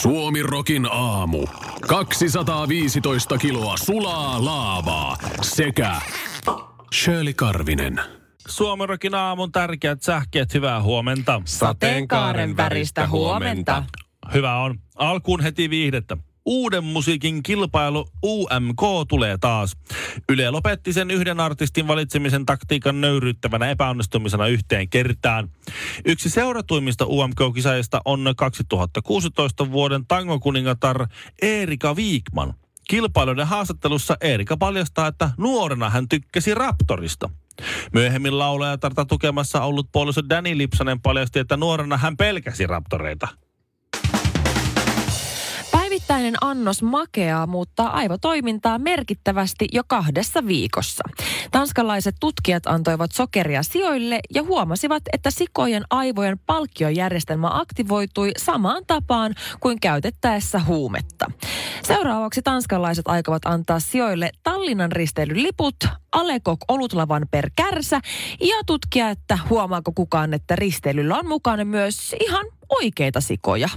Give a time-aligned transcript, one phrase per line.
[0.00, 1.46] Suomi Rokin aamu.
[1.88, 6.00] 215 kiloa sulaa laavaa sekä
[6.94, 8.00] Shirley Karvinen.
[8.48, 11.42] Suomerokin aamun tärkeät sähkeet, hyvää huomenta.
[11.44, 13.84] Sateenkaaren väristä huomenta.
[14.34, 14.78] Hyvä on.
[14.96, 16.16] Alkuun heti viihdettä.
[16.44, 19.76] Uuden musiikin kilpailu UMK tulee taas.
[20.28, 25.50] Yle lopetti sen yhden artistin valitsemisen taktiikan nöyryyttävänä epäonnistumisena yhteen kertaan.
[26.04, 31.06] Yksi seuratuimmista UMK-kisaajista on 2016 vuoden tangokuningatar
[31.42, 32.54] Erika Viikman.
[32.88, 37.30] Kilpailuiden haastattelussa Erika paljastaa, että nuorena hän tykkäsi Raptorista.
[37.92, 43.28] Myöhemmin laulajatarta tukemassa ollut puoliso Danny Lipsanen paljasti, että nuorena hän pelkäsi raptoreita.
[46.08, 51.02] Päivittäinen annos makeaa muuttaa aivotoimintaa merkittävästi jo kahdessa viikossa.
[51.50, 59.80] Tanskalaiset tutkijat antoivat sokeria sijoille ja huomasivat, että sikojen aivojen palkkiojärjestelmä aktivoitui samaan tapaan kuin
[59.80, 61.30] käytettäessä huumetta.
[61.82, 65.76] Seuraavaksi tanskalaiset aikovat antaa sijoille Tallinnan risteilyliput,
[66.12, 68.00] Alekok olutlavan per kärsä
[68.40, 73.68] ja tutkia, että huomaako kukaan, että risteilyllä on mukana myös ihan oikeita sikoja.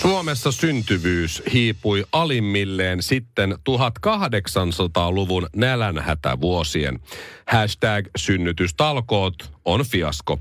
[0.00, 7.00] Suomessa syntyvyys hiipui alimmilleen sitten 1800-luvun nälänhätävuosien.
[7.46, 10.38] Hashtag synnytystalkoot on fiasko.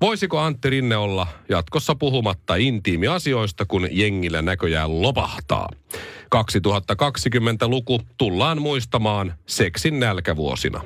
[0.00, 5.68] Voisiko Antti Rinne olla jatkossa puhumatta intiimiasioista, kun jengillä näköjään lopahtaa?
[6.34, 10.84] 2020-luku tullaan muistamaan seksin nälkävuosina.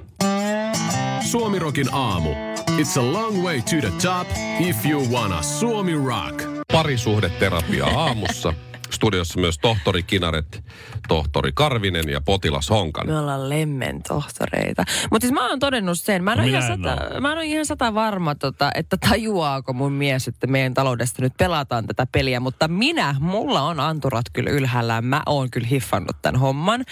[1.31, 2.31] Suomi Rokin aamu.
[2.77, 4.29] It's a long way to the top
[4.61, 6.56] if you wanna Suomi Rock.
[6.77, 8.55] Parisuhdeterapia aamussa.
[8.91, 10.65] Studiossa myös tohtori Kinaret,
[11.09, 13.07] tohtori Karvinen ja potilas Honkan.
[13.07, 14.85] Me ollaan lemmen tohtoreita.
[15.11, 17.21] Mutta siis mä oon todennut sen, mä en, No ole ihan, en sata, oo.
[17.21, 21.33] mä en ole ihan sata varma, tota, että tajuaako mun mies, että meidän taloudesta nyt
[21.39, 22.41] pelataan tätä peliä.
[22.41, 25.03] Mutta minä, mulla on anturat kyllä ylhäällä.
[25.03, 26.85] Mä oon kyllä hiffannut tämän homman.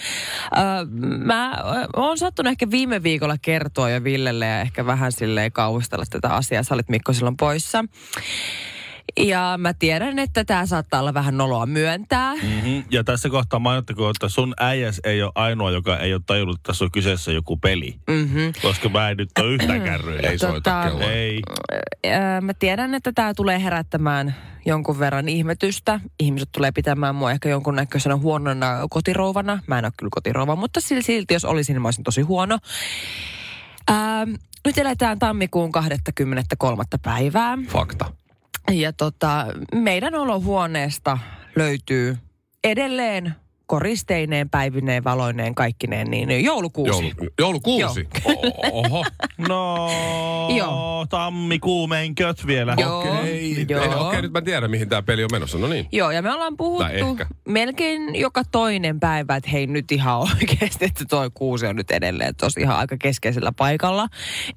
[0.57, 0.63] Öö,
[1.17, 1.57] mä
[1.95, 6.63] oon sattunut ehkä viime viikolla kertoa jo Villelle ja ehkä vähän silleen kauhistella tätä asiaa.
[6.63, 7.85] Sä olit Mikko silloin poissa.
[9.19, 12.35] Ja mä tiedän, että tämä saattaa olla vähän noloa myöntää.
[12.35, 12.83] Mm-hmm.
[12.91, 16.67] Ja tässä kohtaa mainittakoon, että sun äijäs ei ole ainoa, joka ei ole tajunnut, että
[16.67, 17.95] tässä on kyseessä joku peli.
[18.07, 18.53] Mm-hmm.
[18.61, 20.29] Koska mä en nyt ole yhtään kärryillä.
[20.29, 21.11] Ei soita Tota, kelloa.
[21.11, 21.41] Ei.
[22.41, 25.99] Mä tiedän, että tämä tulee herättämään jonkun verran ihmetystä.
[26.19, 29.59] Ihmiset tulee pitämään mua ehkä jonkunnäköisenä huonona kotirouvana.
[29.67, 32.59] Mä en ole kyllä kotirouva, mutta sil- silti jos olisin, niin mä olisin tosi huono.
[33.89, 33.95] Öö,
[34.65, 36.83] nyt eletään tammikuun 23.
[37.03, 37.57] päivää.
[37.67, 38.11] Fakta.
[38.71, 39.45] Ja tota,
[39.75, 41.17] meidän olohuoneesta
[41.55, 42.17] löytyy
[42.63, 46.91] edelleen koristeineen, päivineen, valoineen, kaikkineen, niin joulukuusi.
[46.91, 48.07] Joulu, joulukuusi.
[48.71, 49.05] Oho.
[49.47, 49.89] No,
[50.57, 51.05] Joo.
[51.09, 52.75] tammikuumeenköt vielä.
[52.77, 52.99] Joo.
[52.99, 53.85] Okei, Joo.
[53.85, 53.99] okay.
[53.99, 55.57] okei, nyt mä tiedän, mihin tämä peli on menossa.
[55.57, 55.87] No niin.
[55.91, 57.17] Joo, ja me ollaan puhuttu
[57.47, 62.35] melkein joka toinen päivä, että hei nyt ihan oikeasti, että toi kuusi on nyt edelleen
[62.35, 64.07] tosi ihan aika keskeisellä paikalla.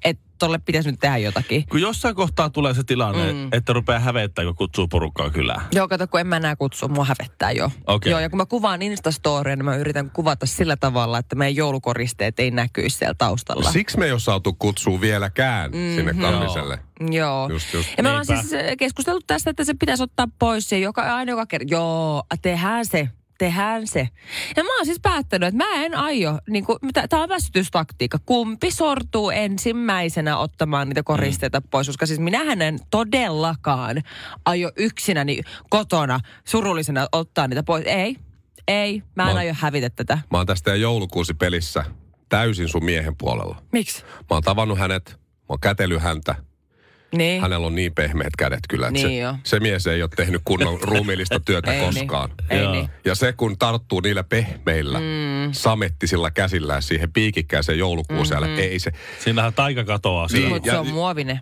[0.05, 1.67] Että tolle pitäisi nyt tehdä jotakin.
[1.67, 3.49] Kun jossain kohtaa tulee se tilanne, Mm.
[3.51, 5.61] että rupeaa hävettää, kun kutsuu porukkaa kylään.
[5.71, 7.71] Joo, kato, kun en mä enää kutsu, mua hävettää jo.
[7.87, 8.11] Okei.
[8.11, 12.39] Joo, ja kun mä kuvaan Instastoria, niin mä yritän kuvata sillä tavalla, että meidän joulukoristeet
[12.39, 13.71] ei näkyisi siellä taustalla.
[13.71, 15.95] Siksi me ei ole saatu kutsua vieläkään mm-hmm.
[15.95, 16.79] sinne Karviselle.
[17.11, 17.49] Joo.
[17.49, 17.89] Just, just.
[17.97, 20.71] Ja me ollaan siis eh, keskustellut tästä, että se pitäisi ottaa pois.
[20.71, 24.09] Ja joka, aina joka kerta, joo, tehdään se, tehdään se.
[24.57, 26.77] Ja mä oon siis päättänyt, että mä en aio, niin kuin,
[27.09, 28.17] tämä on väsytystaktiikka.
[28.25, 34.01] Kumpi sortuu ensimmäisenä ottamaan niitä koristeita pois, koska siis minähän en todellakaan
[34.45, 37.83] aio yksinäni kotona surullisena ottaa niitä pois.
[37.87, 38.15] Ei,
[38.67, 40.19] ei, mä en Mä- aio hävitä tätä.
[40.31, 41.83] Mä oon tästä joulukuusi pelissä
[42.29, 43.61] täysin sun miehen puolella.
[43.71, 44.03] Miksi?
[44.03, 46.35] Mä oon tavannut hänet, mä oon kätellyt häntä.
[47.15, 47.41] Niin.
[47.41, 49.31] Hänellä on niin pehmeät kädet kyllä, että Niin jo.
[49.31, 51.93] se, se mies ei ole tehnyt kunnon ruumiillista työtä Ei niin.
[51.93, 52.29] koskaan.
[52.49, 52.71] Ei Joo.
[52.71, 52.89] niin.
[53.05, 55.51] Ja se, kun tarttuu niillä pehmeillä, mm.
[55.51, 58.59] samettisilla käsillään siihen piikikkääseen joulukuuseen, mm-hmm.
[58.59, 58.91] ei se...
[59.23, 60.27] Siinähän taika katoaa.
[60.31, 60.41] Niin.
[60.41, 60.53] Niin.
[60.53, 61.39] Mutta ja- se on muovinen.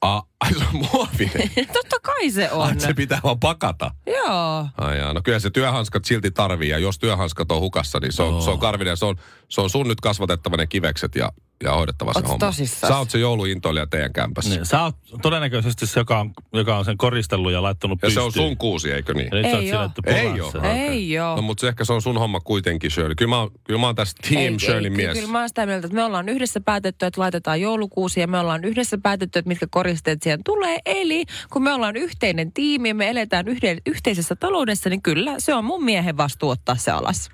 [0.00, 1.50] A, ai se on muovinen.
[1.72, 2.66] Totta kai se on.
[2.66, 3.90] Ai, se pitää vaan pakata.
[4.06, 4.66] Joo.
[4.78, 8.22] Ai jaa, no kyllä se työhanskat silti tarvii, ja jos työhanskat on hukassa, niin se
[8.22, 8.96] on, se on karvinen.
[8.96, 9.16] Se on,
[9.48, 11.32] se on sun nyt kasvatettava ne kivekset ja,
[11.64, 12.46] ja hoidettava se Oot homma.
[12.46, 12.88] tosissas?
[12.88, 14.50] Sä oot se jouluintoilija teidän kämpässä.
[14.50, 18.14] Niin, sä oot todennäköisesti se, joka on, joka on sen koristellut ja laittanut Ja se
[18.14, 18.24] pystyyn.
[18.26, 19.34] on sun kuusi, eikö niin?
[19.34, 20.50] Ei Ei puhas oo.
[20.50, 20.60] sen.
[20.60, 20.70] Okei.
[20.70, 21.36] Ei joo.
[21.36, 23.14] No mutta se ehkä se on sun homma kuitenkin, Shirley.
[23.14, 25.12] Kyllä mä, oon- kyllä mä oon tässä team Shirley ky- mies.
[25.18, 28.38] Kyllä mä oon sitä mieltä, että me ollaan yhdessä päätetty, että laitetaan joulukuusi ja me
[28.38, 30.78] ollaan yhdessä päätetty, että mitkä koristeet siihen tulee.
[30.86, 35.54] Eli kun me ollaan yhteinen tiimi ja me eletään yhden, yhteisessä taloudessa, niin kyllä se
[35.54, 37.30] on mun miehen vastuu ottaa se alas.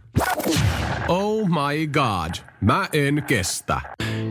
[1.08, 2.34] Oh my god.
[2.60, 3.80] Mä en kestä.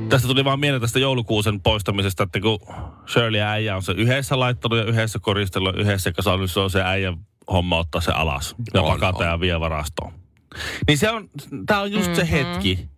[0.09, 2.59] Tästä tuli vaan mieleen tästä joulukuusen poistamisesta, että kun
[3.07, 6.81] Shirley ja äijä on se yhdessä laittanut ja yhdessä koristellut, yhdessä kasannut, se on se
[6.81, 7.17] äijän
[7.51, 9.25] homma ottaa se alas ja On, pakata on.
[9.25, 10.13] ja vie varastoon.
[10.87, 11.29] Niin se on,
[11.65, 12.27] tää on just mm-hmm.
[12.27, 12.89] se hetki,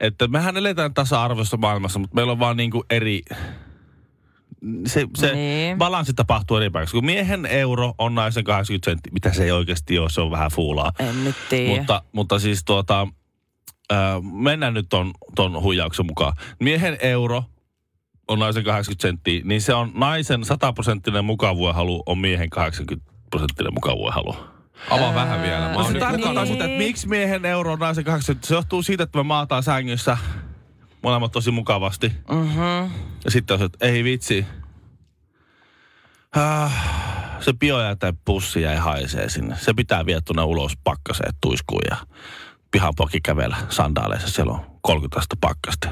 [0.00, 3.22] että mehän eletään tasa-arvoisessa maailmassa, mutta meillä on vaan niinku eri...
[4.86, 5.78] Se, se Niin.
[5.78, 6.94] balanssi tapahtuu eri paikassa.
[6.94, 10.50] Kun miehen euro on naisen 80 senttiä, mitä se ei oikeasti ole, se on vähän
[10.50, 10.92] fuulaa.
[10.98, 11.76] En nyt tiedä.
[11.78, 13.08] Mutta, mutta siis tuota,
[13.90, 16.32] ää, mennään nyt ton, ton huijauksen mukaan.
[16.60, 17.44] Miehen euro
[18.28, 23.74] on naisen 80 senttiä, niin se on naisen 100 prosenttinen mukavuudenhalu on miehen 80 prosenttinen
[23.74, 24.36] mukavuudenhalu.
[24.90, 25.60] Avaa vähän vielä.
[25.68, 26.46] Mä No se nyt tarkoittaa mukana.
[26.46, 30.18] sitä, että miksi miehen euro on naisen 80 Se johtuu siitä, että me maataan sängyssä
[31.04, 32.12] molemmat tosi mukavasti.
[32.30, 32.90] Mm-hmm.
[33.24, 34.46] Ja sitten on se, että ei vitsi.
[36.36, 36.72] Ah,
[37.40, 39.56] se biojätepussi jäi haisee sinne.
[39.56, 41.96] Se pitää viedä tuonne ulos pakkaseen tuiskuun ja
[42.70, 44.30] pihan poikki kävellä sandaaleissa.
[44.30, 45.88] Siellä on 30 astetta pakkasta.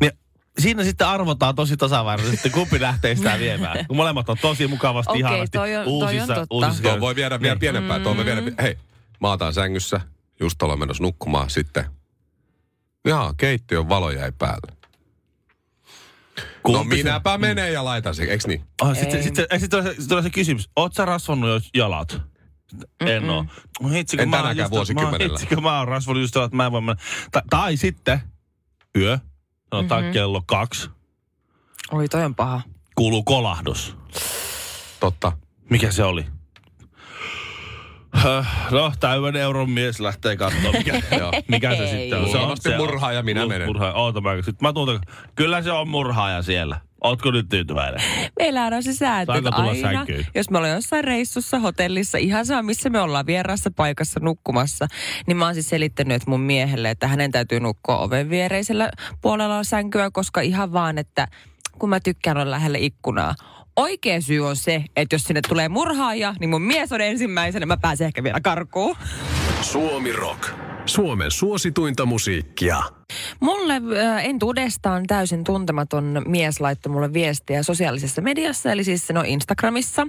[0.00, 0.12] Niin
[0.58, 3.86] siinä sitten arvotaan tosi tasaväärisesti, kumpi lähtee sitä viemään.
[3.86, 6.46] Kun molemmat on tosi mukavasti, Okei, ihanasti toi on- toi on uusissa, totta.
[6.54, 7.60] uusissa Tuo voi viedä vielä Niin.
[7.60, 8.02] pienempään.
[8.02, 8.78] Tuo voi viedä, hei,
[9.20, 10.00] maataan sängyssä.
[10.40, 11.50] Just ollaan menossa nukkumaan.
[11.50, 11.84] Sitten,
[13.08, 14.72] jaa, keittiön valo jäi päälle.
[16.36, 18.64] No Kumpi se- minäpä menen ja laitan sen, eiks niin?
[18.82, 21.60] Oh, sitten sit, sit, sit, tulee, se, sit tulee se kysymys, oot sä rasvannut jo
[21.74, 22.22] jalat?
[23.00, 23.46] En oo.
[23.82, 25.38] No Hitsi, kun En mä tänäkään just- vuosikymmenellä.
[25.38, 27.02] Hitsi, kun mä oon rasvannut just että mä en voi mennä.
[27.32, 28.20] Ta, tai sitten
[28.98, 29.18] yö,
[29.70, 30.12] sanotaan mm-hmm.
[30.12, 30.90] kello kaksi,
[31.92, 32.62] Oi, toi on paha.
[32.94, 33.96] kuuluu kolahdus.
[35.00, 35.32] Totta.
[35.70, 36.26] Mikä se oli?
[38.70, 42.30] No, täyden euron mies lähtee katsomaan, mikä, joo, mikä se sitten on.
[42.30, 43.68] Se on se on- murhaaja, minä menen.
[43.68, 44.34] Murhaaja, oota mä.
[44.36, 45.00] Sitten mä tuun,
[45.34, 46.80] kyllä se on murhaaja siellä.
[47.04, 48.00] Ootko nyt tyytyväinen?
[48.38, 50.26] Meillähän on se sääntö, että aina, sänkyyn?
[50.34, 54.86] jos me ollaan jossain reissussa, hotellissa, ihan sama missä me ollaan vieraassa paikassa nukkumassa,
[55.26, 58.90] niin mä oon siis selittänyt että mun miehelle, että hänen täytyy nukkua oven viereisellä
[59.20, 61.28] puolella sänkyä, koska ihan vaan, että
[61.78, 63.34] kun mä tykkään olla lähellä ikkunaa.
[63.76, 67.76] Oikea syy on se, että jos sinne tulee murhaaja, niin mun mies on ensimmäisenä, mä
[67.76, 68.96] pääsen ehkä vielä karkuun.
[69.60, 70.48] Suomi Rock.
[70.86, 72.99] Suomen suosituinta musiikkia.
[73.40, 80.06] Mulle äh, entuudestaan täysin tuntematon mies laittoi mulle viestiä sosiaalisessa mediassa, eli siis no Instagramissa.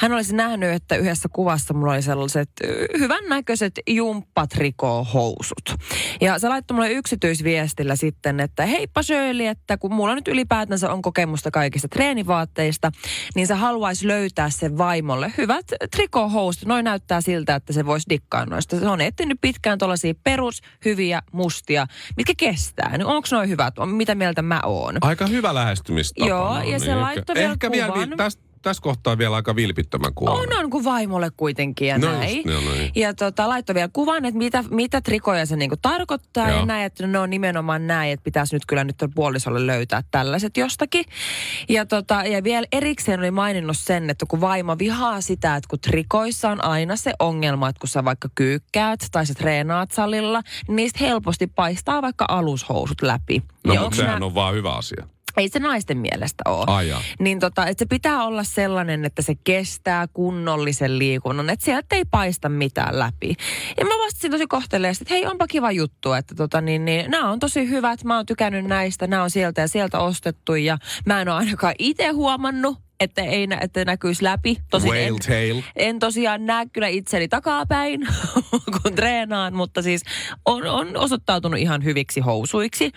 [0.00, 5.74] Hän olisi nähnyt, että yhdessä kuvassa mulla oli sellaiset äh, hyvännäköiset jumppatrikohousut.
[6.20, 11.02] Ja se laittoi mulle yksityisviestillä sitten, että heippa Shirley, että kun mulla nyt ylipäätänsä on
[11.02, 12.92] kokemusta kaikista treenivaatteista,
[13.34, 15.66] niin se haluaisi löytää sen vaimolle hyvät
[15.96, 16.68] trikohousut.
[16.68, 18.80] Noin näyttää siltä, että se voisi dikkaa noista.
[18.80, 21.86] Se on etsinyt pitkään tuollaisia perus, hyviä, mustia,
[22.16, 22.98] mitkä kestää.
[22.98, 23.74] Niin onko noin hyvät?
[23.86, 24.94] Mitä mieltä mä oon?
[25.00, 26.28] Aika hyvä lähestymistapa.
[26.28, 28.10] Joo, no ja se ehkä- laittoi vielä Ehkä vielä kuvan.
[28.62, 30.34] Tässä täs kohtaa vielä aika vilpittömän kuvan.
[30.34, 32.36] On, on kuin vaimolle kuitenkin ja No näin.
[32.36, 32.92] just, joo, no niin.
[32.94, 36.58] Ja tota, laittoi vielä kuvan, että mitä, mitä trikoja se niinku tarkoittaa Joo.
[36.58, 40.56] ja näin, että ne on nimenomaan näin, että pitäisi nyt kyllä nyt puolisolle löytää tällaiset
[40.56, 41.04] jostakin.
[41.68, 45.80] Ja, tota, ja vielä erikseen oli maininnut sen, että kun vaimo vihaa sitä, että kun
[45.80, 50.76] trikoissa on aina se ongelma, että kun sä vaikka kyykkäät tai sä treenaat salilla, niin
[50.76, 53.42] niistä helposti paistaa vaikka alushousut läpi.
[53.66, 55.06] No, mutta sehän nää- on vaan hyvä asia.
[55.36, 56.64] Ei se naisten mielestä ole.
[56.66, 56.94] Ai.
[57.18, 62.04] Niin tota, että se pitää olla sellainen, että se kestää kunnollisen liikunnan, että sieltä ei
[62.04, 63.34] paista mitään läpi.
[63.76, 67.30] Ja mä vastasin tosi kohteleesti, että hei onpa kiva juttu, että tota niin, niin nämä
[67.30, 71.20] on tosi hyvät, mä oon tykännyt näistä, nämä on sieltä ja sieltä ostettu ja mä
[71.20, 74.56] en ole ainakaan itse huomannut, että ei nä, että näkyisi läpi.
[74.70, 75.62] Tosin en, Whale tail.
[75.76, 78.00] en tosiaan näe kyllä itseni takapäin,
[78.82, 80.02] kun treenaan, mutta siis
[80.44, 82.92] on, on osoittautunut ihan hyviksi housuiksi.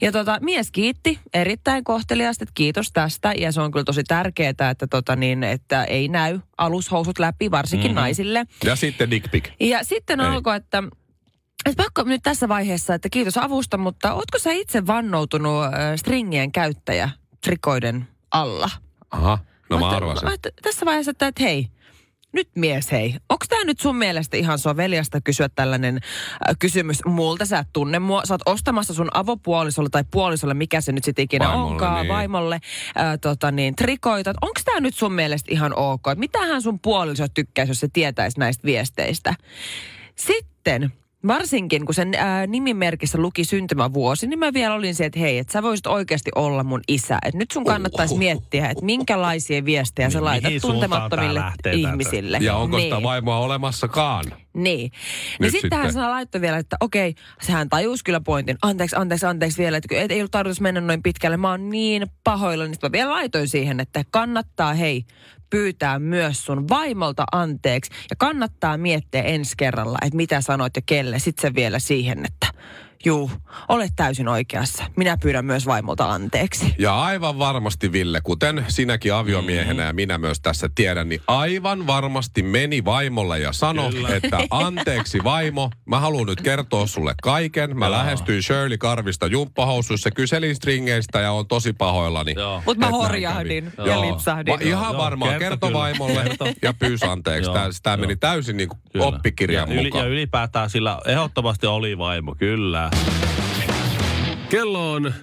[0.00, 3.32] Ja tota, mies kiitti erittäin kohteliaasti, että kiitos tästä.
[3.38, 7.90] Ja se on kyllä tosi tärkeää, että, tota niin, että ei näy alushousut läpi, varsinkin
[7.90, 8.00] mm-hmm.
[8.00, 8.46] naisille.
[8.64, 9.48] Ja sitten dick pic.
[9.60, 10.26] Ja sitten Ei.
[10.26, 10.82] alkoi, että
[11.66, 15.64] että pakko nyt tässä vaiheessa, että kiitos avusta, mutta ootko sä itse vannoutunut
[15.96, 17.10] stringien käyttäjä
[17.44, 18.70] trikoiden alla?
[19.12, 19.38] Aha,
[19.70, 20.28] no mä Mutta- arvasin.
[20.28, 21.68] mä- Tässä vaiheessa, että, että hei,
[22.32, 23.14] nyt mies hei.
[23.28, 25.96] Onko tämä nyt sun mielestä ihan soveliasta kysyä tällainen
[26.48, 27.44] äh, kysymys multa?
[27.46, 28.22] Sä et tunne mua.
[28.24, 32.08] Sä oot ostamassa sun avopuolisolle tai puolisolle, mikä se nyt sitten ikinä Vaimolle, onkaan, niin.
[32.08, 34.34] vaimolle äh, tota niin, trikoita.
[34.42, 36.02] Onko tämä nyt sun mielestä ihan ok?
[36.16, 39.34] Mitähän sun puoliso tykkäisi, jos se tietäisi näistä viesteistä?
[40.16, 40.92] Sitten
[41.26, 45.52] Varsinkin, kun sen ää, nimimerkissä luki syntymävuosi, niin mä vielä olin se, että hei, että
[45.52, 47.18] sä voisit oikeasti olla mun isä.
[47.24, 52.38] Että nyt sun kannattaisi miettiä, että minkälaisia viestejä sä Niin, laitat tuntemattomille ihmisille.
[52.40, 52.90] Ja onko niin.
[52.90, 54.24] sitä vaimoa olemassakaan?
[54.26, 54.42] Niin.
[54.54, 54.92] Niin
[55.40, 55.92] Nyt sitten hän sitten.
[55.92, 58.58] sana laittoi vielä, että okei, sehän tajusi kyllä pointin.
[58.62, 61.36] Anteeksi, anteeksi, anteeksi vielä, että ei ollut tarkoitus mennä noin pitkälle.
[61.36, 65.04] Mä oon niin pahoilla, niin sitten mä vielä laitoin siihen, että kannattaa hei
[65.52, 67.90] pyytää myös sun vaimolta anteeksi.
[68.10, 71.18] Ja kannattaa miettiä ensi kerralla, että mitä sanoit ja kelle.
[71.18, 72.62] Sitten se vielä siihen, että
[73.04, 73.30] Juu,
[73.68, 74.84] olet täysin oikeassa.
[74.96, 76.74] Minä pyydän myös vaimolta anteeksi.
[76.78, 82.42] Ja aivan varmasti, Ville, kuten sinäkin aviomiehenä ja minä myös tässä tiedän, niin aivan varmasti
[82.42, 84.08] meni vaimolle ja sanoi, Kyllä.
[84.16, 87.78] että anteeksi vaimo, mä haluan nyt kertoa sulle kaiken.
[87.78, 87.92] Mä Joo.
[87.92, 92.34] lähestyin Shirley Karvista jumppahousuissa, kyselin stringeistä ja on tosi pahoillani.
[92.66, 94.00] Mutta mä horjahdin ja Joo.
[94.00, 94.52] lipsahdin.
[94.52, 95.30] Va- ihan Joo, varmaan.
[95.38, 95.78] kerto Kerto, kyllä.
[95.78, 96.24] vaimolle
[96.62, 97.50] ja pyysi anteeksi.
[97.50, 99.06] Joo, Tämä, meni täysin niin kuin Kyllä.
[99.06, 100.04] oppikirjan ja, yli, mukaan.
[100.04, 102.90] ja ylipäätään sillä ehdottomasti oli vaimo, kyllä.
[104.48, 105.14] Kello on...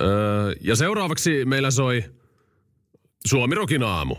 [0.00, 2.04] Öö, ja seuraavaksi meillä soi
[3.26, 4.16] Suomirokin aamu.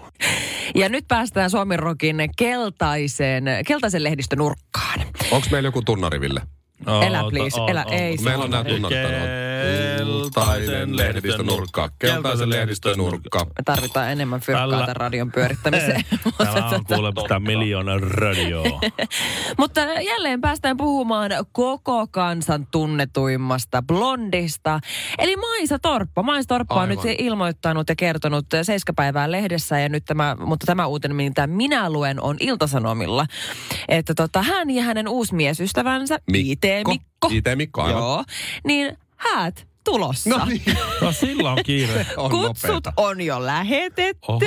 [0.76, 5.00] Ja nyt päästään Suomen Rokin keltaiseen, keltaisen lehdistön nurkkaan.
[5.32, 6.42] Onko meillä joku tunnari, Ville?
[7.08, 8.98] Elä, please, elä, ei se Meillä on nämä tunnarit.
[9.70, 11.90] Keltaisen lehdistön nurkka.
[12.00, 13.46] Keltaisen lehdistön nurkka.
[13.46, 16.04] Me tarvitaan enemmän fyrkkaa Tällä- tämän radion pyörittämiseen.
[16.38, 18.64] Tämä on Mutta kuule tämä miljoona radio.
[19.60, 24.80] Mutta jälleen päästään puhumaan koko kansan tunnetuimmasta blondista.
[25.18, 26.24] Eli Maisa Torppa.
[26.24, 26.96] Maisa Torppa on Aivan.
[27.06, 29.80] nyt ilmoittanut ja kertonut seiskapäivää lehdessä.
[29.80, 33.26] Ja nyt tämä, mutta tämä uutinen, mitä minä luen, on Iltasanomilla.
[33.88, 37.30] Että tota, hän ja hänen uusi miesystävänsä, IT Mikko.
[37.32, 38.02] IT Mikko, aivan.
[38.02, 38.24] Joo.
[38.64, 40.30] Niin häät tulossa.
[40.30, 40.62] No niin,
[41.02, 42.06] No sillä on kiire.
[42.18, 42.94] on Kutsut nopeeta.
[42.98, 44.22] on jo lähetetty.
[44.28, 44.40] Oho.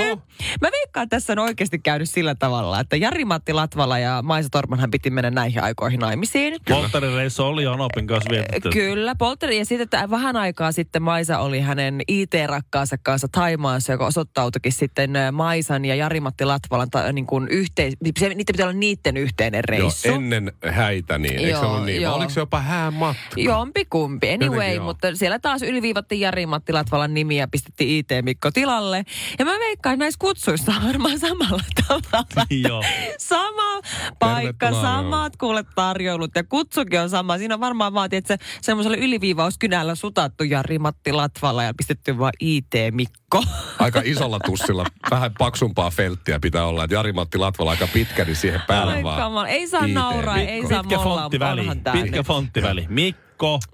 [0.61, 4.91] Mä veikkaan, että tässä on oikeasti käynyt sillä tavalla, että Jari-Matti Latvala ja Maisa Tormanhan
[4.91, 6.57] piti mennä näihin aikoihin naimisiin.
[6.69, 8.71] Polttarireissu oli Anopin kanssa vietetty.
[8.71, 9.59] Kyllä, Polteri.
[9.59, 15.17] Ja sitten että vähän aikaa sitten Maisa oli hänen IT-rakkaansa kanssa Taimaassa, joka osoittautuikin sitten
[15.17, 19.65] äh, Maisan ja Jari-Matti Latvalan ta, niin kuin yhteis, se, niiden pitää olla niiden yhteinen
[19.65, 20.09] reissu.
[20.09, 21.33] Joo, ennen häitä niin.
[21.39, 22.03] Eikö se Joo, ollut niin?
[22.03, 22.15] joo.
[22.15, 23.23] Oliko se jopa häämatka?
[23.37, 24.31] Jompi kumpi.
[24.31, 24.85] Anyway, Jotenkin joo.
[24.85, 29.05] mutta siellä taas yliviivattiin Jari Matti Latvalan nimi ja pistettiin IT Mikko tilalle.
[29.39, 32.47] Ja mä veikkaan, että näissä kutsuissa on varmaan samalla tavalla.
[32.69, 32.83] Joo.
[33.19, 33.81] Sama
[34.19, 37.39] paikka, Tervetuloa, samat kuule tarjoulut ja kutsukin on sama.
[37.39, 42.33] Siinä on varmaan vaatii, että se semmoisella yliviivauskynällä sutattu Jari Matti Latvala ja pistetty vaan
[42.41, 43.43] IT Mikko.
[43.79, 44.87] Aika isolla tussilla.
[45.11, 46.85] Vähän paksumpaa felttiä pitää olla.
[46.85, 49.21] Että Jari-Matti Latvala aika pitkä, niin siihen päälle Ai vaan.
[49.21, 49.49] kamala.
[49.49, 51.61] Ei saa nauraa, ei saa Pitkä mollaa, fonttiväli.
[51.61, 52.87] onhan tää Pitkä fonttiväli.
[52.89, 53.21] Mikko,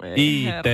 [0.02, 0.66] Ei, IT.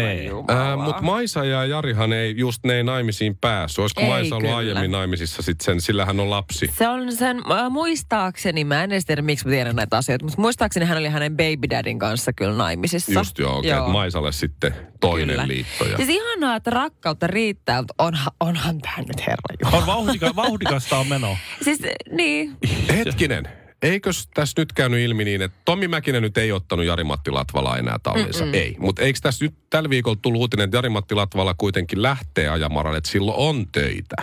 [0.51, 3.79] Äh, Mutta Maisa ja Jarihan ei, just ne ei naimisiin päässyt.
[3.79, 4.57] Olisiko Ei Maisa ollut kyllä.
[4.57, 6.71] aiemmin naimisissa sitten sen, sillä hän on lapsi.
[6.79, 10.41] Se on sen, äh, muistaakseni, mä en edes tiedä miksi mä tiedän näitä asioita, mutta
[10.41, 13.13] muistaakseni hän oli hänen baby dadin kanssa kyllä naimisissa.
[13.13, 13.73] Just joo, okei.
[13.73, 15.49] Okay, Maisalle sitten toinen Kyllä.
[15.49, 15.85] liitto.
[15.85, 15.97] Ja...
[15.97, 19.79] Siis ihanaa, että rakkautta riittää, mutta onhan, onhan tämä nyt herra Jumala.
[19.79, 21.37] On vauhdika, vauhdikasta on meno.
[21.63, 21.79] Siis
[22.13, 22.57] niin,
[22.97, 23.64] Hetkinen.
[23.85, 27.99] Eikös tässä nyt käynyt ilmi niin, että Tommi Mäkinen nyt ei ottanut Jari-Matti Latvalaa enää
[28.03, 28.45] tallinsa?
[28.45, 28.55] Mm-mm.
[28.55, 28.77] Ei.
[28.79, 33.11] Mutta eikö tässä nyt tällä viikolla tullut uutinen, että Jari-Matti Latvala kuitenkin lähtee ajamaan, että
[33.11, 34.15] silloin on töitä?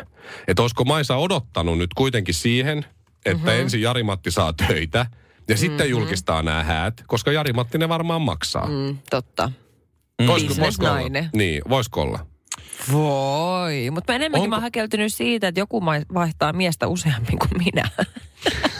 [0.47, 2.85] Että olisiko Maisa odottanut nyt kuitenkin siihen,
[3.25, 3.61] että mm-hmm.
[3.61, 5.05] ensin Jari-Matti saa töitä
[5.47, 5.91] ja sitten Mm-hmm.
[5.99, 8.67] julkistaa nämä häät, koska Jari-Matti ne varmaan maksaa.
[8.67, 8.73] Mm.
[8.73, 9.51] mm, totta.
[10.27, 11.29] Voisiko, voisiko olla?
[11.33, 12.25] Niin, voisiko olla?
[12.91, 14.69] Voi, mutta enemmänkin Onko- mä
[15.01, 17.89] oon siitä, että joku vaihtaa miestä useammin kuin minä.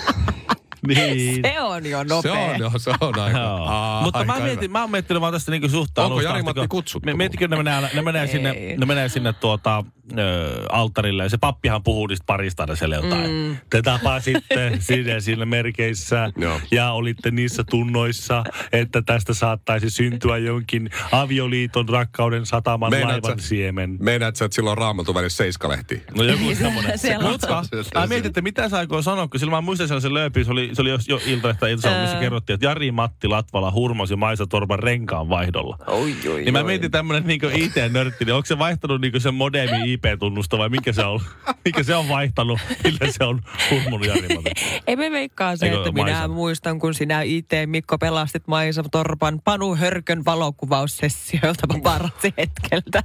[0.88, 1.42] Niin.
[1.44, 2.22] Se on jo nopea.
[2.34, 3.40] Se on, joo, se on aika.
[3.40, 4.72] Aa, Mutta mä, aika mietin, hyvä.
[4.72, 8.02] mä oon miettinyt vaan tästä niinku suhtaan Onko Jari-Matti kutsuttu Me, mietitkö, ne menee, ne
[8.02, 9.84] menee sinne, ne menee sinne tuota,
[10.20, 13.32] ö, alttarille ja se pappihan puhuu niistä parista aina siellä jotain.
[13.32, 13.58] Mm.
[13.70, 16.60] Te tapasitte sinne siinä merkeissä Joo.
[16.72, 23.48] ja olitte niissä tunnoissa, että tästä saattaisi syntyä jonkin avioliiton rakkauden sataman Meinaat laivan sä-
[23.48, 23.98] siemen.
[24.00, 26.03] Meinaat sä, että silloin raamatun välissä seiskalehti?
[26.18, 26.91] No joku Niin, se- semmoinen.
[27.25, 27.32] on.
[27.32, 27.63] Mutta
[27.96, 30.70] mä mietin, että mitä sä aikoo sanoa, kun silloin mä muistan sellaisen lööpin, se oli,
[30.74, 34.80] se oli jo, jo ilta ilta, missä kerrottiin, että Jari Matti Latvala hurmasi Maisa Torpan
[34.80, 35.77] renkaan vaihdolla.
[35.88, 36.65] Oi, oi, Niin mä oi.
[36.65, 41.05] mietin tämmönen niinku IT-nörtti, niin onko se vaihtanut niinku sen modemi IP-tunnusta vai mikä se
[41.05, 41.20] on?
[41.65, 44.51] mikä se on vaihtanut, millä se on hurmunut Jari Matti?
[44.88, 49.41] Ei me veikkaa se, Eikö että minä muistan, kun sinä IT Mikko pelastit Maisa Torpan
[49.43, 53.03] Panu Hörkön valokuvaussessiolta paparazzi hetkeltä.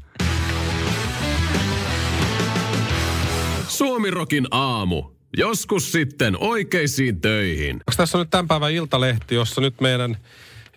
[3.68, 5.04] Suomirokin aamu.
[5.36, 7.74] Joskus sitten oikeisiin töihin.
[7.74, 10.16] Onko tässä on nyt tämän päivän iltalehti, jossa nyt meidän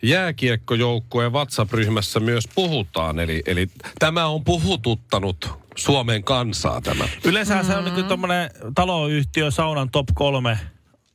[0.01, 3.19] jääkiekkojoukkueen WhatsApp-ryhmässä myös puhutaan.
[3.19, 3.67] Eli, eli
[3.99, 5.49] tämä on puhututtanut
[5.79, 7.03] Suomen kansaa tämä.
[7.25, 10.59] Yleensä se on niinku tommonen taloyhtiö, saunan top kolme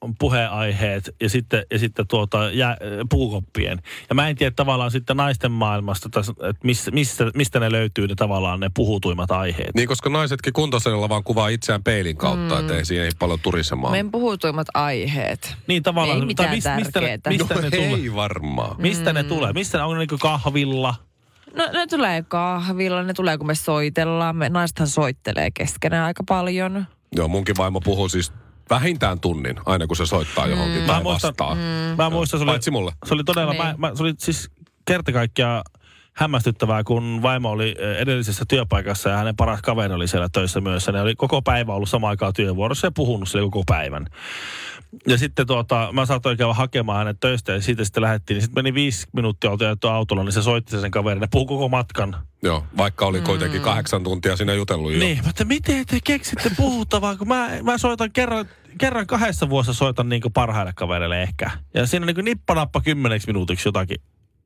[0.04, 2.76] on puheenaiheet ja sitten, ja sitten tuota, jää,
[3.10, 3.82] puukoppien.
[4.08, 8.14] Ja mä en tiedä tavallaan sitten naisten maailmasta, että mistä, mistä, mistä ne löytyy ne
[8.14, 9.74] tavallaan ne puhutuimmat aiheet.
[9.74, 12.60] Niin, koska naisetkin kuntosalilla vaan kuvaa itseään peilin kautta, mm.
[12.60, 13.92] että ei siinä ei paljon turisemaan.
[13.92, 15.56] Meidän puhutuimmat aiheet.
[15.66, 17.30] Niin tavallaan, Ei mitään mistä, mistä, ne, tärkeetä.
[17.30, 17.94] mistä no ne tulee?
[17.94, 18.76] ei varmaan.
[18.78, 19.52] Mistä ne tulee?
[19.52, 20.94] Mistä ne on niinku kahvilla?
[21.56, 24.36] No ne tulee kahvilla, ne tulee kun me soitellaan.
[24.36, 26.86] Me, naisethan soittelee keskenään aika paljon.
[27.16, 28.32] Joo, munkin vaimo puhuu siis
[28.70, 31.54] vähintään tunnin, aina kun se soittaa johonkin Mä tai muistan- vastaa.
[31.54, 31.60] Mm.
[31.96, 32.92] Mä muistan, se oli, Paitsi mulle.
[33.06, 33.62] se oli todella, Niin.
[33.64, 34.50] mä, mä, se oli siis
[34.84, 35.62] kerta kaikkiaan
[36.12, 40.86] hämmästyttävää, kun vaimo oli eh, edellisessä työpaikassa ja hänen paras kaveri oli siellä töissä myös.
[40.86, 44.06] Ja ne oli koko päivä ollut samaan aikaan työvuorossa ja puhunut sille koko päivän.
[45.08, 48.34] Ja sitten tuota, mä saatoin käydä hakemaan hänet töistä ja siitä sitten lähdettiin.
[48.34, 51.68] Niin sitten meni viisi minuuttia oltu autolla, niin se soitti sen kaverin ja puhui koko
[51.68, 52.16] matkan.
[52.42, 54.98] Joo, vaikka oli kuitenkin kahdeksan tuntia siinä jutellut jo.
[54.98, 58.46] Niin, mutta miten te keksitte puhuttavaa, kun mä, mä soitan kerran,
[58.78, 61.50] kerran kahdessa vuodessa soitan niin parhaille kavereille ehkä.
[61.74, 63.96] Ja siinä niin nippanappa kymmeneksi minuutiksi jotakin,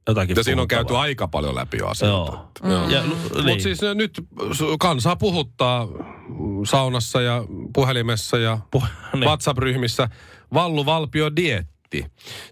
[0.08, 2.32] jotakin Ja siinä on käyty aika paljon läpi jo asioita.
[2.32, 2.72] Joo.
[2.72, 2.88] Joo.
[2.88, 3.62] Ja, Mutta niin.
[3.62, 4.26] siis äh, nyt
[4.78, 5.88] kansaa puhuttaa
[6.64, 9.24] saunassa ja puhelimessa ja Puh- niin.
[9.24, 10.08] WhatsApp-ryhmissä
[10.54, 12.06] Vallu Valpio dietti.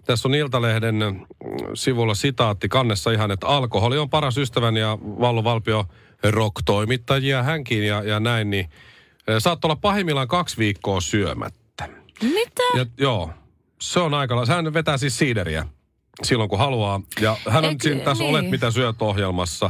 [0.05, 1.25] Tässä on Iltalehden mm,
[1.73, 5.85] sivulla sitaatti kannessa ihan, että alkoholi on paras ystäväni ja Vallu Valpio
[6.23, 8.69] rock-toimittajia hänkin ja, ja näin, niin
[9.27, 11.89] eh, saat olla pahimmillaan kaksi viikkoa syömättä.
[12.23, 12.63] Mitä?
[12.77, 13.29] Ja, joo,
[13.81, 15.65] se on aika Hän vetää siis siideriä
[16.23, 17.01] silloin kun haluaa.
[17.21, 18.35] Ja hän on Eikö- siinä, tässä niin.
[18.35, 19.69] Olet mitä syöt ohjelmassa.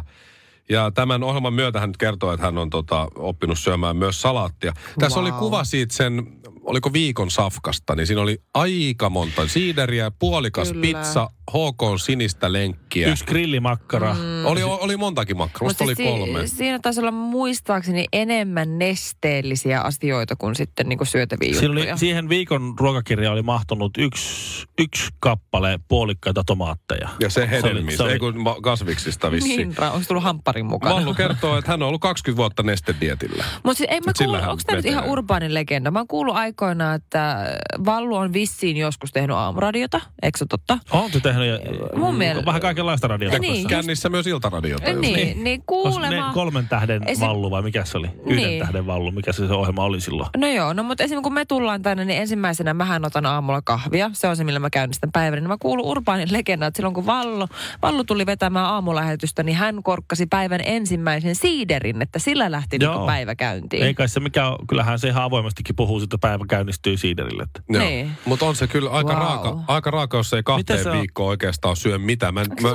[0.69, 4.73] Ja tämän ohjelman myötä hän kertoo, että hän on tota, oppinut syömään myös salaattia.
[4.99, 5.39] Tässä oli Wow.
[5.39, 6.27] kuva siitä sen,
[6.67, 10.81] oliko viikon safkasta, niin siinä oli aika monta siideriä, puolikas Kyllä.
[10.81, 13.07] pizza, HK sinistä lenkkiä.
[13.07, 14.13] Yksi grillimakkara.
[14.13, 14.45] Mm.
[14.45, 16.47] Oli, oli montakin makkaraa, musta oli siis kolme.
[16.47, 21.97] Si- siinä taisi olla muistaakseni enemmän nesteellisiä asioita kuin sitten niinku syötäviä Siinä oli, juttuja.
[21.97, 27.09] siihen viikon ruokakirjaan oli mahtunut yksi, yksi kappale puolikkaita tomaatteja.
[27.19, 29.57] Ja se oli- hedelmistä, se oli- ei kun kasviksista vissiin.
[29.69, 30.95] Niin, onko tullut hampparin mukana?
[30.95, 33.43] Vallu kertoo, että hän on ollut 20 vuotta nestedietillä.
[33.63, 35.91] Mutta siis ei mä Mut kuulu, sillähän onko tämä nyt ihan urbaanin legenda?
[35.91, 37.45] Mä oon kuullut aikoinaan, että
[37.85, 40.77] Vallu on vissiin joskus tehnyt aamuradiota, eikö se totta?
[40.91, 43.39] On se tehnyt ja, Mun mielestä- vähän kaikenlaista radiota.
[43.39, 43.53] Niin.
[43.53, 43.67] Niin.
[43.67, 44.89] Kännissä myös iltaradiota.
[44.89, 46.31] jos- Niin, niin kuulemma...
[46.33, 48.07] kolmen tähden Ei se- vallu vai mikä se oli?
[48.25, 48.59] Yhden Niin.
[48.59, 50.29] tähden vallu, mikä se, se ohjelma oli silloin?
[50.37, 54.09] No joo, no mutta esimerkiksi kun me tullaan tänne, niin ensimmäisenä mähän otan aamulla kahvia.
[54.13, 55.39] Se on se, millä mä käynnistän päivän.
[55.39, 57.47] Niin mä kuulun urbaanin legendan, että silloin kun Vallu,
[57.81, 62.97] Vallu tuli vetämään aamulähetystä, niin hän korkkasi päivän ensimmäisen siiderin, että sillä lähti Joo.
[62.97, 63.83] niin päivä käyntiin.
[63.83, 67.43] Ei kai se mikä on, kyllähän se ihan avoimestikin puhuu, että päivä käynnistyy siiderille.
[67.43, 67.61] Että.
[67.69, 67.83] Joo.
[67.83, 68.11] Niin.
[68.25, 69.19] Mutta on se kyllä aika, Wow.
[69.21, 72.33] raaka, aika raaka, jos ei kahteen Miten viikkoon oikeastaan syö mitään.
[72.33, 72.69] Mä, mä,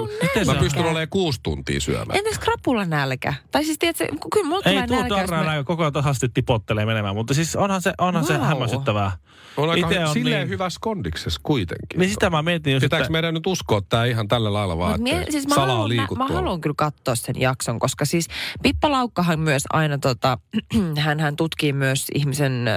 [0.47, 2.19] mä se pystyn olemaan kuusi tuntia syömään.
[2.19, 3.35] Entäs krapulla nälkä?
[3.51, 6.87] Tai siis tiedätkö, kyllä mulla Ei tulee tuu tarraa mä- näin, koko ajan tasasti tipottelee
[6.87, 8.43] menemään, mutta siis onhan se, onhan se Wow.
[8.43, 9.13] hämmästyttävää.
[9.57, 11.99] On aika Ite on silleen niin- hyvässä kondiksessa kuitenkin.
[11.99, 15.01] Niin sitä mä mietin, jos Pitääkö että, meidän nyt uskoa tämä ihan tällä lailla vaan,
[15.01, 18.05] Mut että mie, siis mä salaa haluan, mä, mä haluan kyllä katsoa sen jakson, koska
[18.05, 18.29] siis
[18.63, 20.39] Pippa Laukkahan myös aina tota,
[20.99, 22.75] hän, hän tutkii myös ihmisen äh,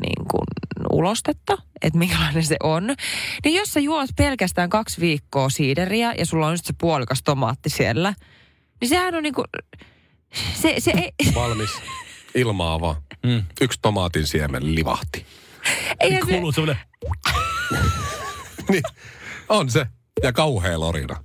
[0.00, 0.46] niin kuin
[0.92, 2.94] ulostetta, että minkälainen se on.
[3.44, 7.70] Niin jos sä juot pelkästään kaksi viikkoa siideriä ja sulla on just se puolikas tomaatti
[7.70, 8.14] siellä,
[8.80, 9.44] niin sehän on niinku,
[10.54, 11.70] se, se ei, Valmis,
[12.34, 12.96] ilmaava.
[13.22, 13.42] Mm.
[13.60, 15.26] Yksi tomaatin siemen livahti.
[16.00, 16.84] ei se, kuuluu semmoinen,
[18.70, 18.82] niin,
[19.48, 19.86] on se.
[20.22, 21.16] Ja kauhea lorina.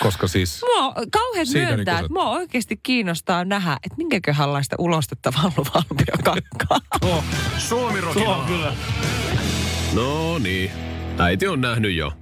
[0.00, 0.60] Koska siis...
[0.76, 6.98] Mua kauhean myöntää, että mua oikeasti kiinnostaa nähdä, että minkäköhänlaista ulostetta Vallu Valpio kakkaa.
[7.00, 7.24] tuo,
[7.58, 8.72] Suomi tuo kyllä.
[9.94, 10.70] No niin,
[11.18, 12.12] äiti on nähnyt jo.